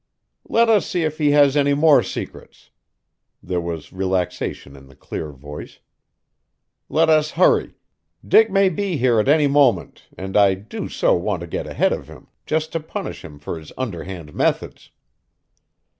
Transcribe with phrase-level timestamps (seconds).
[0.49, 2.71] "Let us see if he has any more secrets!"
[3.43, 5.77] There was relaxation in the clear voice.
[6.89, 7.75] "Let us hurry;
[8.27, 11.93] Dick may be here at any moment, and I do so want to get ahead
[11.93, 14.89] of him just to punish him for his underhand methods!"